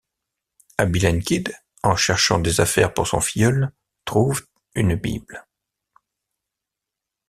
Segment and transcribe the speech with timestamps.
[0.79, 3.71] Abilene Kid, en cherchant des affaires pour son filleul,
[4.03, 4.43] trouve
[4.73, 5.45] une Bible.